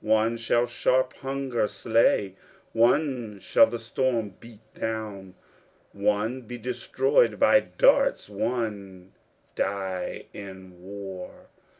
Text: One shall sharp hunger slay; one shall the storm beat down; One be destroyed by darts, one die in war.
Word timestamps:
One 0.00 0.36
shall 0.36 0.66
sharp 0.66 1.12
hunger 1.12 1.68
slay; 1.68 2.34
one 2.72 3.38
shall 3.38 3.66
the 3.68 3.78
storm 3.78 4.30
beat 4.40 4.58
down; 4.74 5.36
One 5.92 6.40
be 6.40 6.58
destroyed 6.58 7.38
by 7.38 7.60
darts, 7.60 8.28
one 8.28 9.12
die 9.54 10.24
in 10.32 10.82
war. 10.82 11.46